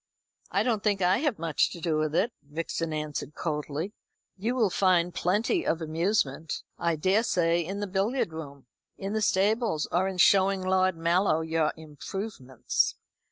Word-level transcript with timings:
"I 0.49 0.63
don't 0.63 0.81
think 0.81 0.99
I 1.03 1.19
have 1.19 1.37
much 1.37 1.69
to 1.69 1.79
do 1.79 1.97
with 1.99 2.15
it," 2.15 2.33
Vixen 2.41 2.91
answered 2.91 3.35
coldly. 3.35 3.93
"You 4.35 4.55
will 4.55 4.71
find 4.71 5.13
plenty 5.13 5.63
of 5.63 5.79
amusement, 5.79 6.63
I 6.79 6.95
daresay, 6.95 7.63
in 7.63 7.81
the 7.81 7.85
billiard 7.85 8.33
room, 8.33 8.65
in 8.97 9.13
the 9.13 9.21
stables, 9.21 9.87
or 9.91 10.07
in 10.07 10.17
showing 10.17 10.63
Lord 10.63 10.95
Mallow 10.97 11.41
your 11.41 11.71
improvements." 11.77 12.95